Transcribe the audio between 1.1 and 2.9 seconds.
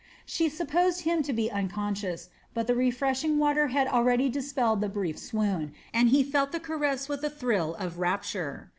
to be unconscious, but the